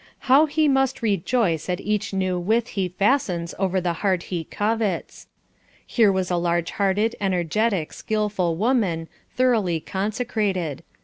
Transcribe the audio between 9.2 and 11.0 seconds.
thoroughly consecrated.